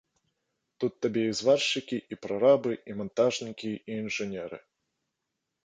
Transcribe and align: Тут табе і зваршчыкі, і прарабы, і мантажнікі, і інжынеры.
Тут 0.83 0.93
табе 1.05 1.23
і 1.31 1.35
зваршчыкі, 1.39 1.97
і 2.15 2.19
прарабы, 2.25 2.71
і 2.93 2.97
мантажнікі, 3.03 3.71
і 3.79 4.01
інжынеры. 4.01 4.57